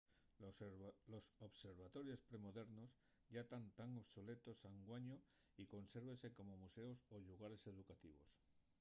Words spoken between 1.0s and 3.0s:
los observatorios pre-modernos